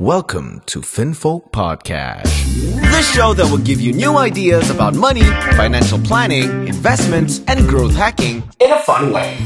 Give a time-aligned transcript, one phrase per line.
[0.00, 2.32] Welcome to FinFolk Podcast,
[2.80, 5.28] the show that will give you new ideas about money,
[5.60, 9.36] financial planning, investments, and growth hacking in a fun way.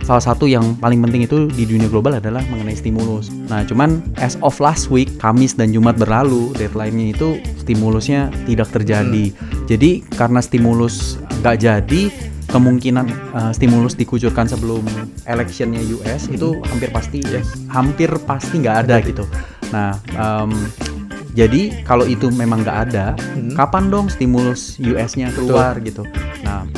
[0.00, 3.28] Salah satu yang paling penting itu di dunia global adalah mengenai stimulus.
[3.52, 9.28] Nah, cuman as of last week, Kamis dan Jumat berlalu, deadline-nya itu stimulusnya tidak terjadi.
[9.68, 12.08] Jadi karena stimulus nggak jadi,
[12.48, 14.88] kemungkinan uh, stimulus dikucurkan sebelum
[15.28, 17.20] electionnya US itu hampir pasti
[17.68, 19.28] hampir pasti nggak ada gitu.
[19.72, 20.52] Nah, um,
[21.32, 23.16] jadi kalau itu memang nggak ada,
[23.56, 26.04] kapan dong stimulus US-nya keluar gitu?
[26.44, 26.68] Nah,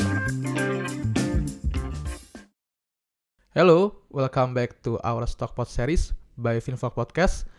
[3.51, 7.51] Hello, welcome back to our Stockpot series by Finvlog Podcast.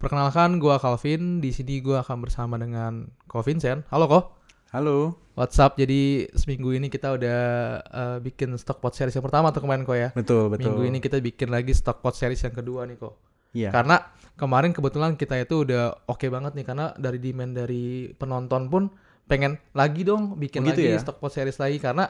[0.00, 1.44] Perkenalkan, gua Calvin.
[1.44, 3.84] Di sini gua akan bersama dengan Ko Vincent.
[3.92, 4.20] Halo, Ko.
[4.72, 5.20] halo.
[5.36, 5.76] What's up?
[5.76, 7.40] Jadi seminggu ini kita udah
[7.92, 10.16] uh, bikin Stockpot series yang pertama tuh kemarin, Ko ya.
[10.16, 10.72] Betul, betul.
[10.72, 13.20] Minggu ini kita bikin lagi Stockpot series yang kedua nih, Ko.
[13.56, 13.72] Iya.
[13.72, 13.96] Karena
[14.38, 18.82] kemarin kebetulan kita itu udah oke banget nih karena dari demand dari penonton pun
[19.26, 21.02] pengen lagi dong bikin Oh, gitu lagi ya?
[21.02, 22.08] Stockpot series lagi karena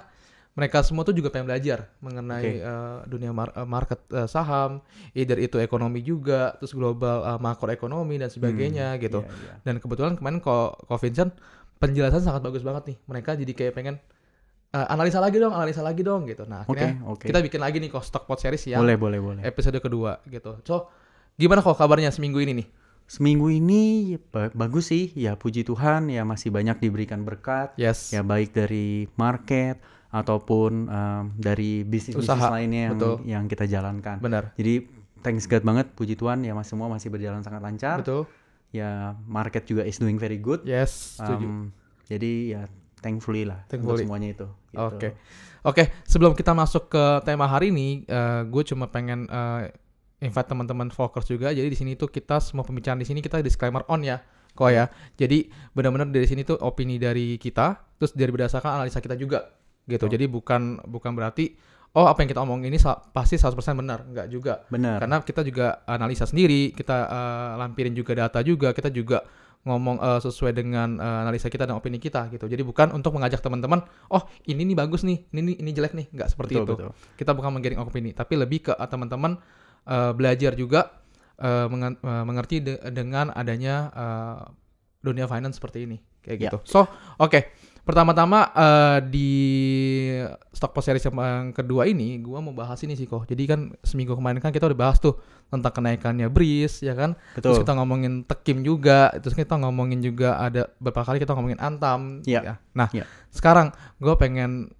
[0.54, 2.66] mereka semua tuh juga pengen belajar mengenai Oke.
[2.66, 4.82] eh, dunia mar- eh, market eh, saham,
[5.14, 9.22] either itu ekonomi juga, terus global eh, makroekonomi dan sebagainya gitu.
[9.22, 9.54] Iya, iya.
[9.62, 11.30] Dan kebetulan kemarin ko, ko Vincent
[11.78, 12.96] penjelasan sangat bagus banget nih.
[13.06, 13.94] Mereka jadi kayak pengen
[14.74, 16.42] eh, analisa lagi dong, analisa lagi dong gitu.
[16.42, 17.26] Nah, akhirnya Oke, oke.
[17.30, 19.42] kita bikin lagi nih kok Stockpot series yang Boleh, boleh, boleh.
[19.46, 20.58] episode kedua gitu.
[20.66, 20.90] So,
[21.38, 22.68] gimana kok kabarnya seminggu ini nih?
[23.06, 23.82] Seminggu ini
[24.20, 28.12] ba- bagus sih, ya puji Tuhan ya masih banyak diberikan berkat, Yes.
[28.12, 33.14] ya baik dari market ataupun em, dari bisnis-bisnis Usaha, lainnya yang betul.
[33.24, 34.20] yang kita jalankan.
[34.20, 34.52] Benar.
[34.56, 34.84] Jadi
[35.20, 38.04] thanks God banget, puji Tuhan ya mas semua masih berjalan sangat lancar.
[38.04, 38.28] Betul.
[38.68, 40.60] Ya market juga is doing very good.
[40.64, 41.44] Yes, setuju.
[41.44, 41.72] Em,
[42.04, 42.62] jadi ya
[42.98, 44.04] thankfully lah Thankfully.
[44.04, 44.46] untuk semuanya itu.
[44.68, 44.84] gitu.
[44.84, 45.08] Oke.
[45.60, 48.04] Oke, sebelum kita masuk ke tema hari ini,
[48.44, 49.72] gue cuma pengen eh,
[50.18, 51.54] invite teman-teman Focus juga.
[51.54, 54.18] Jadi di sini tuh kita semua pembicaraan di sini kita disclaimer on ya,
[54.54, 54.90] kok ya.
[55.14, 59.54] Jadi benar-benar dari sini tuh opini dari kita, terus dari berdasarkan analisa kita juga,
[59.86, 60.06] gitu.
[60.06, 60.14] Betul.
[60.18, 61.54] Jadi bukan bukan berarti
[61.96, 62.76] oh apa yang kita omong ini
[63.14, 64.66] pasti 100% benar, enggak juga.
[64.68, 65.00] Benar.
[65.00, 69.24] Karena kita juga analisa sendiri, kita eh, lampirin juga data juga, kita juga
[69.64, 72.44] ngomong eh, sesuai dengan eh, analisa kita dan opini kita gitu.
[72.44, 73.80] Jadi bukan untuk mengajak teman-teman,
[74.12, 76.74] oh ini nih bagus nih, ini ini jelek nih, nggak seperti Betul, itu.
[76.76, 76.90] betul.
[77.16, 79.40] Kita bukan menggiring opini, tapi lebih ke teman-teman
[79.88, 81.00] eh, belajar juga
[81.34, 84.40] eh, mengen- eh, mengerti de- dengan adanya eh,
[84.98, 86.42] dunia finance seperti ini, kayak Ya.
[86.50, 86.58] gitu.
[86.64, 86.84] So
[87.16, 87.40] oke,
[87.80, 89.30] pertama-tama eh, di
[90.50, 91.16] stock post series yang
[91.52, 93.24] kedua ini, gua mau bahas ini sih kok.
[93.24, 95.16] Jadi kan seminggu kemarin kan kita udah bahas tuh
[95.46, 97.14] tentang kenaikannya Breeze, ya kan?
[97.34, 97.64] Terus Betul.
[97.64, 102.20] kita ngomongin Tekim juga, terus kita ngomongin juga ada beberapa kali kita ngomongin Antam.
[102.26, 102.40] Iya.
[102.42, 102.54] ya.
[102.74, 103.06] Nah, Iya.
[103.30, 104.74] sekarang gue pengen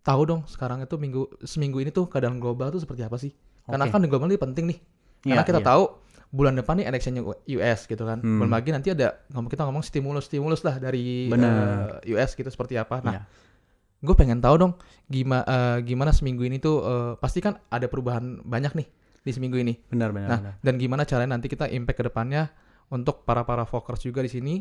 [0.00, 3.30] tahu dong sekarang itu minggu seminggu ini tuh keadaan global tuh seperti apa sih?
[3.68, 4.78] Karena kan di global ini penting nih.
[5.20, 5.66] Karena Iya, kita iya.
[5.66, 5.82] tahu
[6.28, 8.18] bulan depan nih electionnya US gitu kan.
[8.18, 8.40] Hmm.
[8.40, 12.00] Belum lagi nanti ada ngomong kita ngomong stimulus-stimulus lah dari Benar.
[12.00, 13.00] eh, US gitu seperti apa.
[13.00, 13.22] Nah, Iya.
[13.98, 14.72] gue pengen tahu dong
[15.06, 15.42] gimana
[15.80, 18.88] gimana seminggu ini tuh eh, pasti kan ada perubahan banyak nih
[19.20, 19.74] di seminggu ini.
[19.88, 20.54] Benar, benar, Nah, benar.
[20.60, 22.48] dan gimana caranya nanti kita impact ke depannya
[22.88, 24.54] untuk para para fokers juga di sini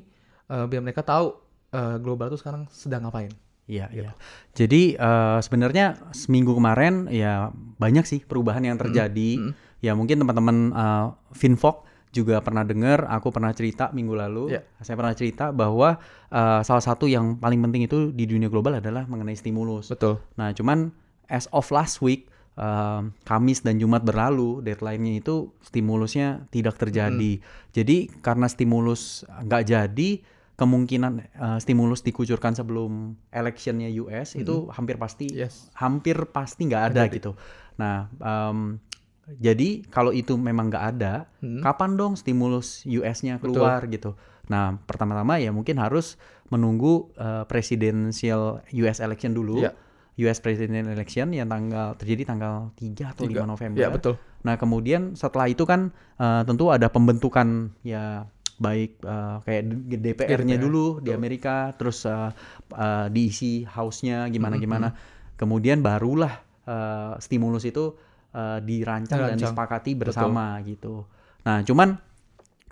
[0.48, 1.36] eh, biar mereka tahu
[1.70, 3.30] eh, global tuh sekarang sedang ngapain.
[3.68, 4.08] Iya, Gitu.
[4.08, 4.12] iya.
[4.56, 5.86] Jadi eh, sebenarnya
[6.16, 9.30] seminggu kemarin ya banyak sih perubahan yang terjadi.
[9.38, 9.52] mm.
[9.78, 11.06] Ya mungkin teman-teman eh,
[11.36, 14.44] Finfok juga pernah dengar, aku pernah cerita minggu lalu.
[14.56, 14.64] Iya.
[14.82, 16.00] Saya pernah cerita bahwa
[16.32, 19.92] eh, salah satu yang paling penting itu di dunia global adalah mengenai stimulus.
[19.92, 20.18] Betul.
[20.40, 20.90] Nah, cuman
[21.28, 27.38] as of last week eh, Kamis dan Jumat berlalu, deadline-nya itu stimulusnya tidak terjadi.
[27.70, 30.10] Jadi karena stimulus nggak jadi,
[30.58, 35.70] kemungkinan eh, stimulus dikucurkan sebelum electionnya US itu hampir pasti, Yes.
[35.78, 37.16] hampir pasti nggak ada Terjadi.
[37.16, 37.32] gitu.
[37.78, 38.82] Nah, em,
[39.30, 41.62] jadi kalau itu memang nggak ada, Hmm.
[41.62, 44.18] kapan dong stimulus US-nya keluar gitu?
[44.48, 49.62] Nah, pertama-tama ya mungkin harus menunggu eh, presidential US election dulu.
[49.62, 49.72] Iya.
[50.18, 53.46] US presidential election yang tanggal terjadi tanggal 3 atau Tiga.
[53.46, 53.78] 5 November.
[53.78, 54.18] Ya betul.
[54.42, 58.26] Nah, kemudian setelah itu kan eh, tentu ada pembentukan ya
[58.58, 59.62] baik eh, kayak
[60.02, 61.18] DPR-nya DPR, dulu di betul.
[61.18, 62.32] Amerika, terus eh,
[62.74, 64.90] eh, diisi house-nya gimana gimana.
[65.38, 66.34] Kemudian barulah
[66.66, 67.94] eh, stimulus itu
[68.34, 69.54] eh, dirancang, dan Dirancang.
[69.54, 71.06] disepakati bersama gitu.
[71.46, 71.96] Nah, cuman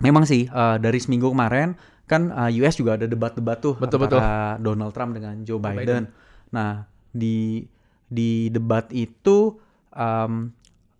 [0.02, 4.58] memang sih eh, dari seminggu kemarin kan eh, US juga ada debat-debat tuh Betul, antara
[4.58, 5.78] Donald Trump dengan Joe Biden.
[5.80, 6.02] Biden.
[6.54, 6.82] Nah,
[7.14, 7.62] di
[8.06, 9.58] di debat itu
[9.90, 10.50] em,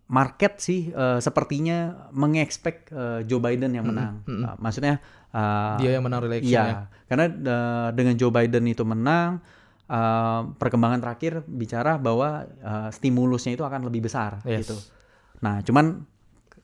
[0.07, 4.23] market sih eh, sepertinya mengekspek eh, Joe Biden yang menang.
[4.23, 4.43] mm-mm.
[4.43, 6.63] Eh, maksudnya eh, Dia yang menang election ya.
[6.63, 6.65] Iya,
[7.05, 9.43] karena eh, dengan Joe Biden itu menang,
[9.85, 14.63] eh, perkembangan terakhir bicara bahwa eh, stimulusnya itu akan lebih besar Yes.
[14.63, 14.75] gitu.
[15.37, 16.07] Nah, cuman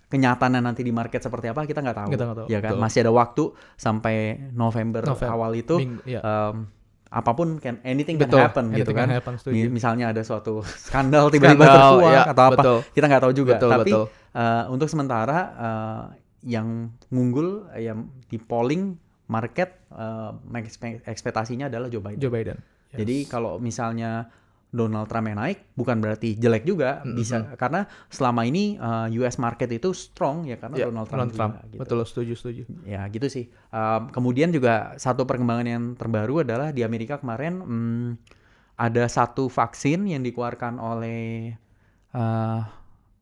[0.08, 2.10] kenyataannya nanti di market seperti apa kita nggak tahu.
[2.10, 2.82] Kita nggak tahu, Ya kan betul.
[2.82, 3.44] masih ada waktu
[3.76, 4.16] sampai
[4.54, 6.22] November, November, awal itu minggu- iya.
[6.22, 6.70] um,
[7.14, 9.06] apa pun can anything Betul, can happen gitu anything kan.
[9.06, 9.54] can happen, setuju.
[9.54, 12.54] Mi- Misalnya ada suatu skandal tiba-tiba terkuak ya, atau apa.
[12.58, 12.78] betul.
[12.90, 13.54] Kita nggak tahu juga.
[13.56, 14.06] Betul, Tapi betul.
[14.34, 16.04] uh, untuk sementara uh,
[16.42, 18.98] yang ngunggul uh, yang di polling
[19.30, 22.18] market uh, ekspe- ekspektasinya adalah Joe Biden.
[22.18, 22.58] Joe Biden.
[22.90, 22.98] Yes.
[23.06, 24.26] Jadi kalau misalnya
[24.74, 29.70] Donald Trump yang naik bukan berarti jelek juga bisa karena selama ini uh, US market
[29.70, 31.80] itu strong ya karena Ya, Donald Trump, juga, gitu.
[31.86, 32.64] Betul, setuju, setuju.
[32.84, 33.54] Ya gitu sih.
[33.70, 38.10] Um, kemudian juga satu perkembangan yang terbaru adalah di Amerika kemarin hmm,
[38.82, 41.54] ada satu vaksin yang dikeluarkan oleh
[42.18, 42.66] uh,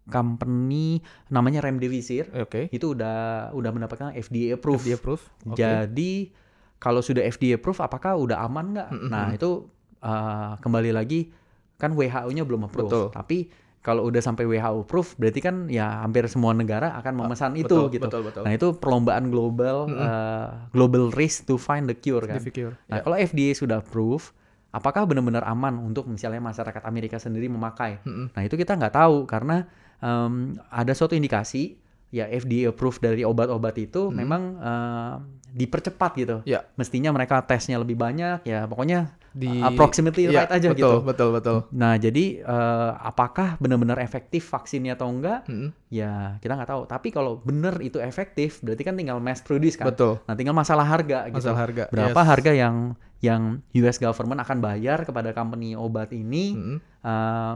[0.07, 2.31] company namanya Remdesivir.
[2.31, 2.71] Oke.
[2.71, 4.88] Itu udah udah mendapatkan FDA approve.
[4.88, 5.27] Dia proof.
[5.44, 5.59] Oke.
[5.59, 6.31] Jadi
[6.80, 8.89] kalau sudah FDA approve apakah udah aman nggak?
[9.12, 9.68] Nah itu
[10.01, 11.40] uh, kembali lagi
[11.81, 12.94] kan WHO-nya belum approve.
[12.94, 13.06] Betul.
[13.10, 13.38] Tapi
[13.81, 17.86] kalau udah sampai WHO approve berarti kan ya hampir semua negara akan memesan itu betul,
[17.89, 18.06] gitu.
[18.06, 18.42] betul, betul.
[18.45, 22.38] Nah itu perlombaan global uh, global race to find the cure kan.
[22.38, 23.04] The cure, Nah ya.
[23.04, 24.30] kalau FDA sudah approve
[24.72, 28.00] apakah benar-benar aman untuk misalnya masyarakat Amerika sendiri memakai?
[28.06, 29.66] Nah itu kita nggak tahu karena
[29.98, 31.81] em, ada suatu indikasi
[32.12, 35.16] ya FDA approve dari obat-obat itu memang eh,
[35.56, 36.38] dipercepat gitu.
[36.44, 36.68] Ya.
[36.75, 41.07] Mestinya mereka tesnya lebih banyak ya pokoknya Di approximately Iya, right aja betul, gitu.
[41.07, 41.57] Betul, betul.
[41.72, 45.48] Nah jadi eh, apakah benar-benar efektif vaksinnya atau enggak?
[45.48, 45.72] Mm-mm.
[45.88, 46.81] Ya kita nggak tahu.
[46.83, 49.88] Tapi kalau benar itu efektif berarti kan tinggal mass produce kan.
[49.88, 50.19] Betul.
[50.28, 51.39] Nah tinggal masalah harga gitu.
[51.39, 52.28] Masalah harga, Berapa yes.
[52.28, 52.75] harga yang
[53.22, 53.42] yang
[53.78, 56.51] US government akan bayar kepada company obat ini?
[56.51, 56.77] Mm-mm.
[57.01, 57.56] Eh,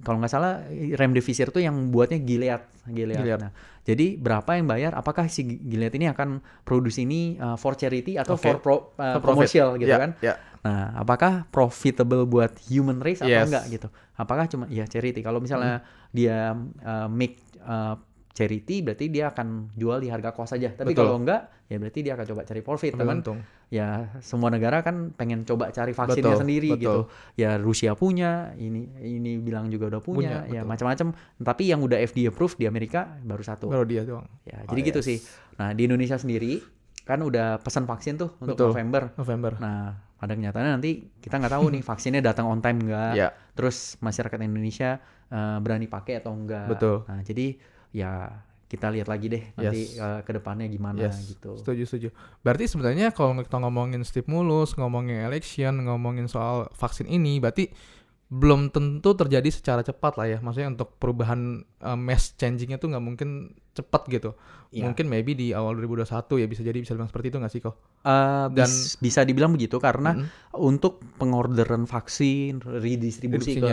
[0.00, 0.64] kalau nggak salah
[0.96, 3.20] remdesivir tuh yang buatnya Gilead, Gilead.
[3.20, 3.40] Gilead.
[3.44, 3.52] Nah,
[3.84, 4.96] jadi berapa yang bayar?
[4.96, 8.48] Apakah si Gilead ini akan produce ini uh, for charity atau Oke.
[8.48, 9.28] for pro, uh, For profit.
[9.52, 10.10] commercial gitu Ya, kan?
[10.24, 10.34] ya.
[10.66, 13.46] Nah, apakah profitable buat human race atau Yes.
[13.46, 13.88] enggak gitu?
[14.18, 15.22] Apakah cuma ya charity?
[15.22, 16.10] Kalau misalnya Hmm.
[16.10, 16.38] dia
[16.82, 17.94] uh, make uh,
[18.36, 20.74] charity berarti dia akan jual di harga kos saja.
[20.74, 21.06] Tapi Betul.
[21.06, 22.92] kalau enggak ya berarti dia akan coba cari profit.
[22.98, 23.22] Teman
[23.66, 26.82] ya semua negara kan pengen coba cari vaksinnya Betul, sendiri betul.
[26.82, 27.00] gitu.
[27.34, 31.16] Ya Rusia punya, ini ini bilang juga udah punya, Punya, ya macam-macam.
[31.40, 33.66] Tapi yang udah FDA approved di Amerika baru satu.
[33.66, 34.28] Baru dia doang.
[34.46, 35.06] Ya, Oh, jadi gitu yes.
[35.08, 35.18] sih.
[35.58, 36.60] Nah, di Indonesia sendiri
[37.06, 38.68] kan udah pesan vaksin tuh untuk Betul.
[38.74, 39.02] November.
[39.14, 39.52] November.
[39.62, 43.12] Nah, pada kenyataannya nanti kita nggak tahu nih vaksinnya datang on time nggak.
[43.14, 43.30] Ya.
[43.54, 44.98] Terus masyarakat Indonesia
[45.30, 46.66] eh, berani pakai atau enggak.
[46.66, 47.06] Betul.
[47.06, 47.54] Nah, jadi
[47.94, 50.02] ya kita lihat lagi deh nanti Yes.
[50.02, 51.54] eh, ke depannya gimana Yes, gitu.
[51.54, 52.08] setuju setuju.
[52.42, 57.70] Berarti sebenarnya kalau kita ngomongin stimulus, ngomongin election, ngomongin soal vaksin ini, berarti
[58.26, 60.38] belum tentu terjadi secara cepat lah ya.
[60.40, 61.40] Maksudnya untuk perubahan
[61.78, 63.28] uh, mass changingnya tuh nggak mungkin
[63.70, 64.34] cepat gitu.
[64.74, 64.82] Iya.
[64.82, 67.74] Mungkin maybe di awal 2021 ya bisa jadi bisa bilang seperti itu nggak sih kok?
[68.02, 70.26] Eh, Dan- bis- bisa dibilang begitu karena Mm-mm.
[70.58, 73.70] untuk pengorderan vaksin, redistribusi ke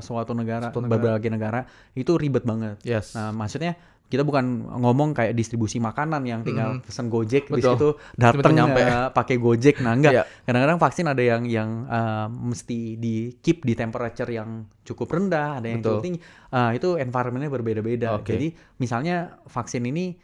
[0.00, 0.92] suatu negara, Suatu negara.
[1.16, 1.60] berbagai negara
[1.92, 2.76] itu ribet banget.
[2.84, 3.14] Yes.
[3.14, 3.72] Nah, maksudnya
[4.04, 6.84] kita bukan ngomong kayak distribusi makanan yang tinggal Mm.
[6.84, 7.74] pesan Gojek habis Betul.
[7.74, 8.78] itu datang nyampe.
[8.78, 9.80] eh, pakai Gojek.
[9.80, 10.12] Nah, enggak.
[10.12, 10.22] Iya.
[10.44, 14.50] Kadang-kadang vaksin ada yang yang eh, mesti di keep di temperature yang
[14.82, 15.90] cukup rendah, ada yang Betul.
[15.90, 16.20] cukup tinggi.
[16.48, 18.14] Ah, itu environmentnya berbeda-beda.
[18.14, 18.32] Oke.
[18.32, 20.14] Jadi, misalnya vaksin ini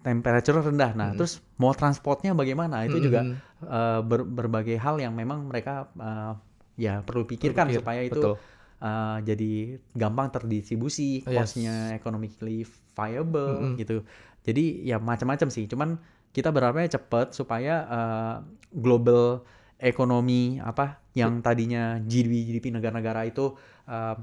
[0.00, 0.92] temperature rendah.
[0.92, 2.84] Nah, terus mau transportnya bagaimana?
[2.84, 3.40] Itu juga Mm-mm.
[3.64, 6.32] eh, ber- berbagai hal yang memang mereka eh,
[6.76, 8.34] ya perlu pikirkan Berpikir, supaya itu betul.
[8.80, 11.54] Uh, jadi gampang terdistribusi, Yes.
[11.54, 13.74] costnya economically viable Mm-mm.
[13.78, 14.02] gitu.
[14.44, 15.66] Jadi ya macam-macam sih.
[15.66, 15.98] Cuman
[16.34, 18.34] kita berharapnya cepat supaya uh,
[18.74, 19.46] global
[19.78, 23.54] ekonomi apa yang tadinya GDP GDP negara-negara itu
[23.86, 24.16] uh,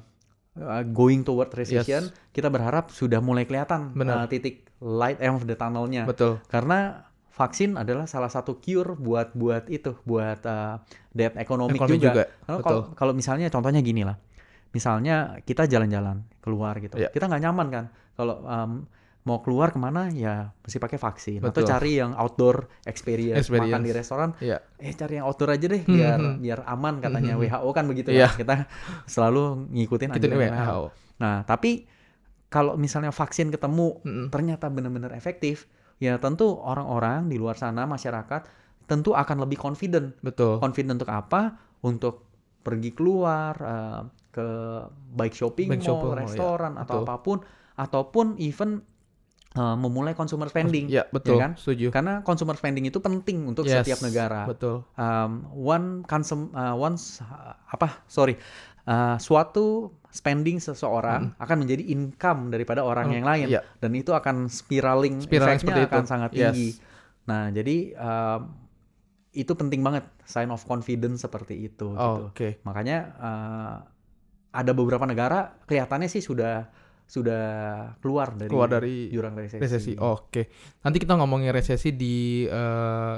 [0.60, 4.28] uh, going toward recession, kita berharap sudah mulai kelihatan uh, Benar.
[4.28, 6.04] titik light end of the tunnelnya.
[6.04, 6.44] Betul.
[6.52, 10.84] Karena vaksin adalah salah satu cure buat buat itu, buat uh,
[11.16, 12.28] debt economic Ekonomi juga.
[12.28, 14.20] juga, kalau kalau misalnya contohnya gini lah,
[14.72, 17.12] misalnya kita jalan-jalan keluar gitu, Iya.
[17.12, 18.72] kita nggak nyaman kan kalau um,
[19.22, 21.70] mau keluar ke mana ya mesti pakai vaksin atau Betul.
[21.70, 23.70] cari yang outdoor experience, Experience.
[23.70, 24.58] makan di restoran Iya.
[24.78, 26.36] eh cari yang outdoor aja deh biar Mhm.
[26.42, 27.42] biar aman katanya Mhm.
[27.46, 28.28] WHO kan begitu Iya.
[28.28, 28.38] kan.
[28.40, 28.56] kita
[29.06, 30.84] selalu ngikutin Ikutin anjuran WHO.
[31.22, 31.86] Nah tapi
[32.50, 34.28] kalau misalnya vaksin ketemu Mm-mm.
[34.28, 35.70] ternyata benar-benar efektif
[36.02, 38.50] ya tentu orang-orang di luar sana masyarakat
[38.84, 40.58] tentu akan lebih confident Betul.
[40.58, 41.42] confident untuk apa
[41.80, 42.26] untuk
[42.60, 44.48] pergi keluar eh, ke
[45.12, 46.24] baik shopping Baik mall, shopping mall, ya.
[46.26, 47.06] restoran atau Betul.
[47.06, 47.38] apa pun
[47.74, 48.70] ataupun even
[49.52, 51.36] eh, memulai consumer spending Ya, betul.
[51.38, 51.54] kan?
[51.54, 51.92] Setuju.
[51.92, 54.88] karena consumer spending itu penting untuk Yes, setiap negara Betul.
[54.94, 58.40] um, one consum uh, once uh, apa sorry
[58.84, 63.64] uh, suatu spending seseorang akan menjadi income daripada orang Hmm, yang lain iya.
[63.78, 66.10] dan itu akan spiraling, Spiraling efeknya akan itu.
[66.10, 66.40] sangat Yes.
[66.52, 66.70] tinggi.
[67.24, 68.42] Nah jadi um,
[69.32, 71.96] itu penting banget sign of confidence seperti itu.
[71.96, 71.96] gitu.
[71.96, 72.60] Oh, Oke.
[72.62, 73.76] Makanya uh,
[74.52, 76.68] ada beberapa negara kelihatannya sih sudah
[77.04, 77.44] sudah
[78.00, 79.60] keluar dari Keluar dari jurang resesi.
[79.60, 79.94] resesi.
[79.96, 80.48] Oke.
[80.80, 83.16] Nanti kita ngomongin resesi di eh,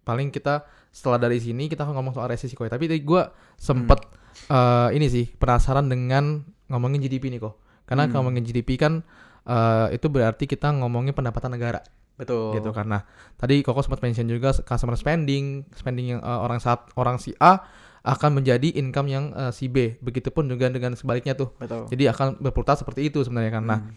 [0.00, 2.64] paling kita setelah dari sini kita akan ngomong soal resesi kok.
[2.64, 3.22] Tapi tadi gue
[3.54, 4.00] sempet
[4.44, 4.90] Hmm.
[4.90, 7.54] eh, ini sih penasaran dengan ngomongin GDP nih kok.
[7.84, 8.16] Karena Hmm.
[8.16, 9.04] ngomongin GDP kan
[9.44, 11.84] eh, itu berarti kita ngomongin pendapatan negara
[12.16, 12.56] Betul.
[12.56, 13.04] gitu karena
[13.36, 17.60] tadi Koko sempat mention juga customer spending, spending yang eh, orang saat orang si A
[18.04, 19.96] akan menjadi income yang eh, si B.
[19.98, 21.56] Begitupun juga dengan sebaliknya tuh.
[21.56, 21.88] Betul.
[21.88, 23.64] Jadi akan berputar seperti itu sebenarnya kan.
[23.64, 23.96] Nah, Hmm.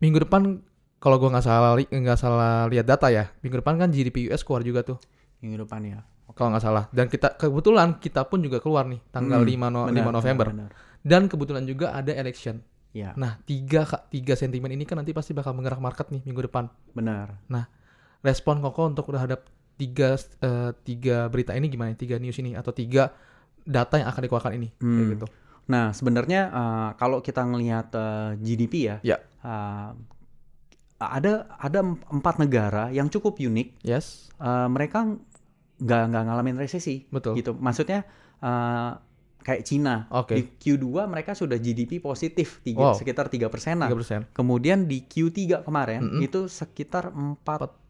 [0.00, 0.58] minggu depan
[0.98, 4.62] kalau gua nggak salah nggak salah lihat data ya minggu depan kan GDP US keluar
[4.62, 4.98] juga tuh
[5.42, 5.98] minggu depan ya.
[6.32, 9.84] kalau nggak salah dan kita kebetulan kita pun juga keluar nih tanggal Hmm, 5, no-
[9.90, 11.04] benar, 5 November benar, benar.
[11.04, 15.32] dan kebetulan juga ada election Ya, nah tiga Kak, tiga sentimen ini kan nanti pasti
[15.32, 17.40] bakal menggerak market nih minggu depan benar.
[18.20, 19.48] respon koko untuk terhadap
[19.82, 23.10] tiga eh, tiga berita ini gimana tiga news ini atau tiga
[23.60, 25.12] data yang akan dikeluarkan ini kayak Hmm.
[25.12, 25.26] gitu
[25.64, 29.16] Nah, sebenarnya eh, kalau kita ngelihat eh, GDP ya, Ya.
[29.40, 29.90] eh,
[30.98, 33.82] ada ada empat negara yang cukup unik.
[33.82, 35.06] yes Eh, mereka
[35.78, 37.54] nggak nggak ngalamin resesi, betul gitu.
[37.54, 38.02] Maksudnya
[38.38, 38.90] eh,
[39.40, 40.06] kayak Cina.
[40.08, 42.94] oke Di Q2 mereka sudah GDP positif tiga, Wow.
[42.94, 43.86] sekitar 3 persenan.
[43.86, 46.22] tiga persen Kemudian di Q3 kemarin Mm-mm.
[46.22, 47.10] itu sekitar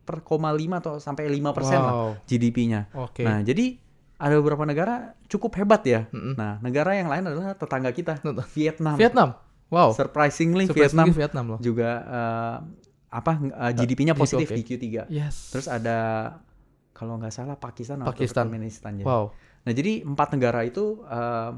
[0.02, 2.90] 4,5 atau sampai 5 persen lah wow GDP-nya.
[2.94, 3.78] oke Nah, jadi
[4.22, 6.06] ada beberapa negara cukup hebat ya.
[6.14, 6.38] Mm-mm.
[6.38, 8.22] Nah, negara yang lain adalah tetangga kita.
[8.54, 8.94] Vietnam.
[8.94, 9.34] Vietnam
[9.72, 12.56] wow Surprisingly Surprisingly Vietnam Vietnam loh juga eh,
[13.08, 14.56] apa eh, GDP-nya positif oke.
[14.56, 15.08] di Q3.
[15.08, 15.98] yes Terus ada
[16.92, 18.46] kalau nggak salah Pakistan, Pakistan.
[18.46, 18.92] atau Turkmenistan.
[19.00, 19.04] ya.
[19.08, 19.32] wow
[19.62, 21.50] Nah, jadi empat negara itu eh,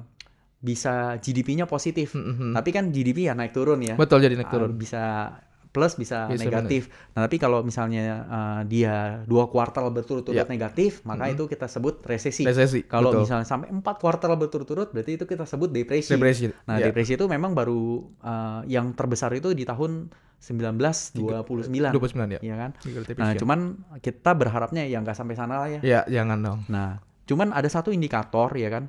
[0.65, 2.17] bisa GDP-nya positif.
[2.17, 2.57] Mm-mm.
[2.57, 4.01] Tapi kan GDP ya naik turun ya.
[4.01, 5.29] betul jadi naik turun bisa
[5.75, 6.87] plus bisa, Bisa negatif.
[7.19, 10.47] Nah, tapi kalau misalnya eh, dia dua kuartal berturut-turut Ya.
[10.47, 11.35] negatif, maka Mm-mm.
[11.35, 12.47] itu kita sebut resesi.
[12.47, 13.27] resesi Kalau betul.
[13.27, 16.15] misalnya sampai empat kuartal berturut-turut, berarti itu kita sebut depresi.
[16.15, 16.87] depresi Nah, Ya.
[16.89, 22.71] depresi itu memang baru eh, yang terbesar itu di tahun 1929, 29 ya ya kan?
[22.77, 23.39] Nah, depreciation.
[23.43, 23.59] cuman
[23.99, 25.81] kita berharapnya ya nggak sampai sana lah ya.
[25.83, 28.85] ya jangan dong Nah, cuman ada satu indikator ya kan,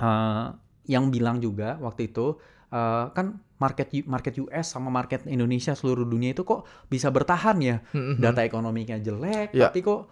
[0.00, 0.46] eh,
[0.88, 2.36] yang bilang juga waktu itu
[2.72, 7.76] eh, kan market market US sama market Indonesia seluruh dunia itu kok bisa bertahan ya,
[7.90, 8.18] Mm-mm.
[8.18, 9.64] data ekonominya jelek, Ya.
[9.64, 10.10] tapi kok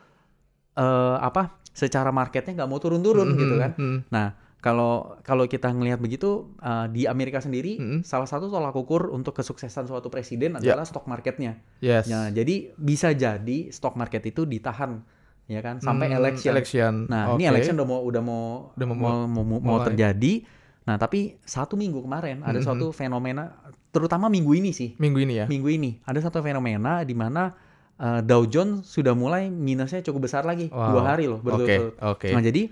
[0.76, 1.58] eh, apa?
[1.70, 3.40] Secara marketnya nggak mau turun-turun Mm-mm.
[3.40, 3.72] gitu kan?
[3.74, 3.98] Mm-mm.
[4.08, 4.28] Nah,
[4.58, 8.00] kalau kalau kita ngelihat begitu eh, di Amerika sendiri Mm-mm.
[8.02, 10.72] salah satu tolak ukur untuk kesuksesan suatu presiden Ya.
[10.72, 11.58] adalah stok marketnya.
[11.78, 15.02] yes Nah, jadi bisa jadi stok market itu ditahan
[15.46, 16.52] ya kan sampai Hmm, election.
[16.52, 17.50] election Nah, ini Oke.
[17.50, 20.46] election udah mau udah mau Udah mau- mau, mau, mau- mau terjadi.
[20.90, 22.66] Nah, tapi satu minggu kemarin ada Mhm.
[22.66, 23.54] suatu fenomena
[23.88, 24.98] terutama minggu ini sih.
[24.98, 27.54] minggu ini ya Minggu ini ada satu fenomena di mana
[27.96, 30.90] eh, Dow Jones sudah mulai minusnya cukup besar lagi Wow.
[30.90, 31.94] dua hari loh oke berturut-turut.
[32.00, 32.62] oke Nah, jadi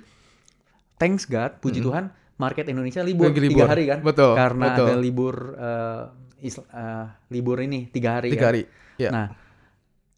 [0.96, 1.86] thanks God, puji Mhm.
[1.86, 2.04] Tuhan,
[2.36, 4.00] market Indonesia libur Lagi tiga hari kan?
[4.00, 4.86] betul Karena betul.
[4.88, 6.04] ada libur eh,
[6.40, 8.30] isla- eh, libur ini tiga hari.
[8.30, 8.48] tiga kan?
[8.48, 8.62] hari
[8.96, 9.10] ya.
[9.12, 9.26] Nah,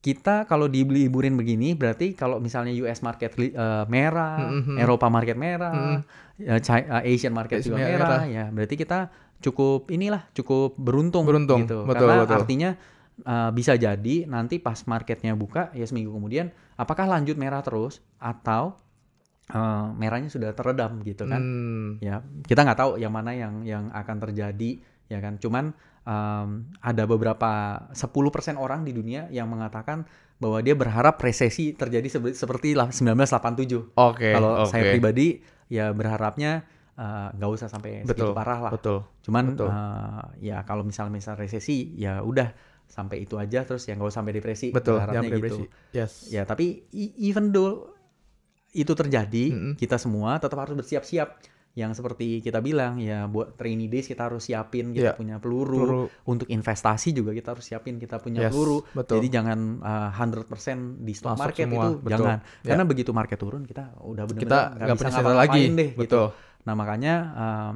[0.01, 3.53] kita kalau diliburin begini berarti kalau misalnya US market eh,
[3.85, 4.81] merah, Mhm.
[4.81, 6.01] Eropa market merah,
[6.41, 8.09] Chi- eh, Asian market Asian juga merah.
[8.09, 11.85] merah, ya berarti kita cukup inilah cukup beruntung, Beruntung, gitu.
[11.85, 12.37] betul, Karena betul.
[12.41, 12.71] artinya
[13.21, 18.81] eh, bisa jadi nanti pas marketnya buka ya seminggu kemudian apakah lanjut merah terus atau
[19.53, 21.45] eh, merahnya sudah teredam gitu kan?
[21.45, 24.81] Hmm, ya kita nggak tahu yang mana yang yang akan terjadi
[25.11, 25.37] ya kan?
[25.43, 25.75] Cuman
[26.07, 26.49] em,
[26.81, 27.51] ada beberapa
[27.93, 30.07] 10% orang di dunia yang mengatakan
[30.41, 34.73] bahwa dia berharap resesi terjadi seperti lah 1987 oke kalau oke.
[34.73, 36.65] saya pribadi ya berharapnya
[36.97, 38.73] eh, nggak usah sampai betul segitu parah lah.
[38.73, 39.69] betul cuman betul.
[39.69, 42.57] eh, ya kalau misal misal resesi ya udah
[42.91, 45.95] sampai itu aja terus ya nggak usah sampai depresi betul berharapnya jangan depresi gitu.
[45.95, 46.13] yes.
[46.33, 46.91] Ya tapi
[47.23, 47.95] even though
[48.75, 49.73] itu terjadi Mm-mm.
[49.79, 51.39] kita semua tetap harus bersiap-siap
[51.73, 55.15] yang seperti kita bilang ya buat rainy days kita harus siapin kita Iya.
[55.15, 55.79] punya peluru.
[55.81, 56.05] Peluru.
[56.25, 59.15] untuk investasi juga kita harus siapin kita punya Yes, peluru betul.
[59.17, 60.51] jadi jangan uh, 100%
[60.99, 62.11] di stock Masuk market semua, itu betul.
[62.11, 62.69] jangan Ya.
[62.69, 66.01] karena begitu market turun kita udah benar-benar kita nggak bisa ngapa-ngapain lagi deh gitu.
[66.01, 66.27] betul
[66.61, 67.75] nah makanya um,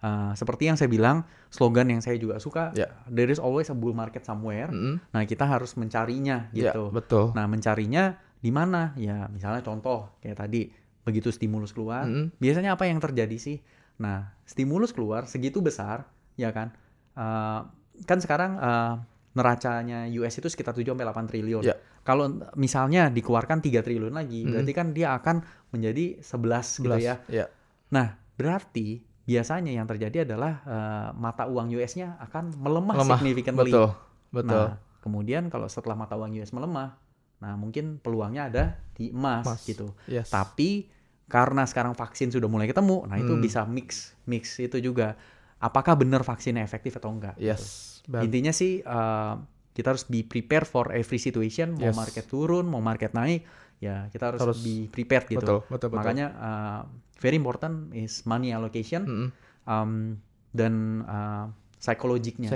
[0.00, 1.16] uh, seperti yang saya bilang
[1.48, 2.88] slogan yang saya juga suka Ya.
[3.06, 5.02] there is always a bull market somewhere Mm-mm.
[5.08, 8.90] nah kita harus mencarinya Ya, gitu betul Nah, mencarinya di mana?
[8.96, 10.66] Ya, misalnya contoh kayak tadi,
[11.02, 12.30] begitu stimulus keluar, Mm-mm.
[12.38, 13.58] biasanya apa yang terjadi sih?
[13.98, 16.06] Nah, stimulus keluar segitu besar,
[16.38, 16.70] ya kan?
[17.14, 17.60] Eh,
[18.06, 18.94] kan sekarang eh,
[19.32, 21.64] neracanya US itu sekitar 7 sampai 8 triliun.
[21.64, 21.76] Ya.
[22.02, 22.28] Kalau
[22.58, 24.52] misalnya dikeluarkan 3 triliun lagi, Mm-mm.
[24.58, 25.36] berarti kan dia akan
[25.70, 27.14] menjadi 11, gitu 11 ya.
[27.30, 27.46] ya
[27.92, 33.70] Nah, berarti biasanya yang terjadi adalah eh, mata uang US-nya akan melemah, Melemah, significantly.
[33.70, 33.88] betul
[34.32, 36.98] betul Nah, kemudian kalau setelah mata uang US melemah,
[37.42, 39.66] nah mungkin peluangnya ada di emas, Emas.
[39.66, 39.90] gitu.
[40.06, 40.86] yes Tapi
[41.26, 43.40] karena sekarang vaksin sudah mulai ketemu, nah itu Hmm.
[43.40, 45.18] bisa mix, mix itu juga.
[45.58, 47.34] apakah benar vaksinnya efektif atau enggak.
[47.34, 47.54] gitu.
[47.54, 48.02] Yes.
[48.04, 49.38] Ber- Intinya sih uh,
[49.70, 51.74] kita harus be prepared for every situation.
[51.74, 51.94] Mau Yes.
[51.94, 53.46] market turun, mau market naik,
[53.78, 55.38] ya kita harus, Harus- be prepared gitu.
[55.38, 55.98] Betul, betul, betul.
[55.98, 56.80] Makanya uh,
[57.16, 59.28] very important is money allocation Mm-mm.
[59.64, 60.18] um,
[60.50, 60.74] dan
[61.06, 61.46] uh,
[61.78, 62.50] Psychologic gitu.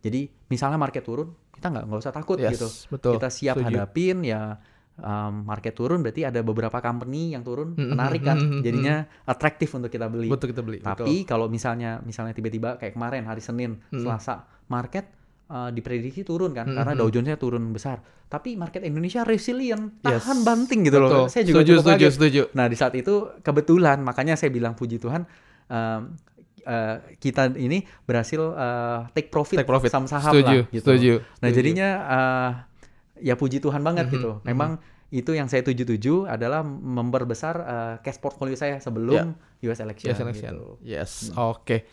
[0.00, 2.68] Jadi misalnya market turun, kita nggak nggak usah takut Yes, gitu.
[2.90, 3.12] betul.
[3.20, 3.68] Kita siap Setuju.
[3.68, 4.56] hadapin ya.
[4.96, 9.88] um, market turun berarti ada beberapa company yang turun Mm-mm, menarik kan, jadinya atraktif untuk
[9.88, 10.28] kita beli.
[10.28, 10.76] Betul kita beli.
[10.78, 13.96] Tapi kalau misalnya misalnya tiba-tiba kayak kemarin hari Senin, Mm.
[13.98, 15.08] Selasa, market
[15.48, 17.96] uh, diprediksi turun kan Mm, karena Dow Jones-nya turun besar.
[18.26, 20.20] Tapi market Indonesia resilient, Yes.
[20.20, 21.16] tahan banting gitu Betul.
[21.16, 21.26] loh.
[21.26, 22.12] Saya juga setuju, setuju, kaget.
[22.12, 22.42] setuju.
[22.52, 25.24] Nah, di saat itu kebetulan makanya saya bilang puji Tuhan
[25.66, 26.12] um,
[26.62, 29.90] uh, kita ini berhasil uh, take profit, Take profit.
[29.90, 30.82] saham-saham Setuju, lah gitu.
[30.82, 31.56] setuju, Nah, setuju.
[31.56, 32.50] jadinya uh,
[33.18, 34.30] ya puji Tuhan banget Mhm, gitu.
[34.36, 34.44] mhm.
[34.44, 34.70] Memang
[35.10, 40.08] itu yang saya tuju-tuju adalah memperbesar uh, cash portfolio saya sebelum US election.
[40.08, 40.52] Yes, election.
[40.54, 40.66] gitu.
[40.80, 41.84] Yes, oke.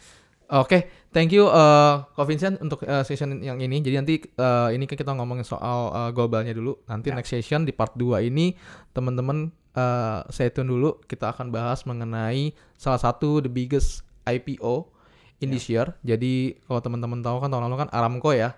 [0.48, 3.84] Oke, thank you uh, Ko Vincent untuk uh, session yang ini.
[3.84, 6.80] Jadi nanti uh, ini kan kita ngomongin soal uh, globalnya dulu.
[6.88, 7.20] Nanti Ya.
[7.20, 8.56] next session di part 2 ini
[8.94, 11.04] teman-teman uh, stay tune dulu.
[11.04, 14.92] Kita akan bahas mengenai salah satu the biggest IPO
[15.40, 15.96] in this year.
[16.04, 18.58] Jadi kalau teman-teman tahu kan tahun lalu kan Aramco ya.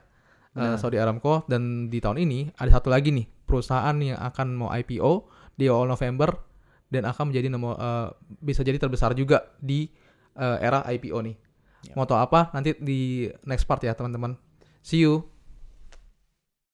[0.58, 0.82] Uh, Benar.
[0.82, 5.30] Saudi Aramco dan di tahun ini ada satu lagi nih perusahaan yang akan mau IPO
[5.54, 6.34] di awal November
[6.90, 8.10] dan akan menjadi nomor uh,
[8.42, 9.86] bisa jadi terbesar juga di
[10.42, 11.36] uh, era IPO nih.
[11.86, 11.94] Ya.
[11.94, 12.50] Mau tahu apa?
[12.52, 14.36] Nanti di next part ya teman-teman.
[14.82, 15.39] See you.